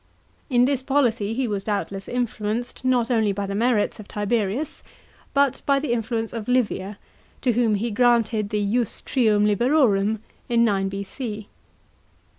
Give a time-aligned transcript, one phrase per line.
[0.49, 4.81] In this policy he was doubtless influenced not only by the merits of Tiberius,
[5.31, 6.97] but by the influence of Livia,
[7.43, 10.17] to whom he granted the ius trium liberorum
[10.49, 11.49] in 9 B.c.